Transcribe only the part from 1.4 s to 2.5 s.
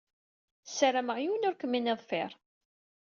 ur kem-in-iḍfiṛ.